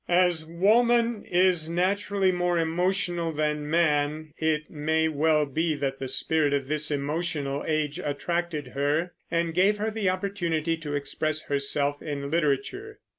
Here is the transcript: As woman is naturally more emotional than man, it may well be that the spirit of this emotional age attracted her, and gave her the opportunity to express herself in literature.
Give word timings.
As 0.09 0.45
woman 0.47 1.25
is 1.25 1.69
naturally 1.69 2.31
more 2.31 2.57
emotional 2.57 3.31
than 3.31 3.69
man, 3.69 4.33
it 4.37 4.67
may 4.67 5.07
well 5.07 5.45
be 5.45 5.75
that 5.75 5.99
the 5.99 6.07
spirit 6.07 6.53
of 6.53 6.67
this 6.67 6.89
emotional 6.89 7.63
age 7.67 7.99
attracted 7.99 8.69
her, 8.69 9.11
and 9.29 9.53
gave 9.53 9.77
her 9.77 9.91
the 9.91 10.09
opportunity 10.09 10.75
to 10.75 10.95
express 10.95 11.43
herself 11.43 12.01
in 12.01 12.31
literature. 12.31 12.97